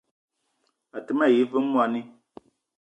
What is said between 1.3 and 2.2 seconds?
yi ve mwoani